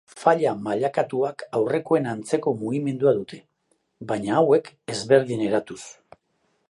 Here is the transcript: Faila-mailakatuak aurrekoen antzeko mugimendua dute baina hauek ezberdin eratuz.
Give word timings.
Faila-mailakatuak 0.19 1.43
aurrekoen 1.59 2.09
antzeko 2.13 2.53
mugimendua 2.63 3.13
dute 3.19 3.39
baina 4.13 4.35
hauek 4.39 4.73
ezberdin 4.95 5.45
eratuz. 5.51 5.81